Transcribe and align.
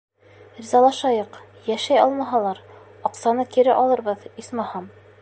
Ризалашайыҡ, 0.59 1.37
йәшәй 1.67 2.01
алмаһалар, 2.05 2.65
аҡсаны 3.11 3.49
кире 3.55 3.81
алырбыҙ, 3.87 4.29
исмаһам. 4.45 4.95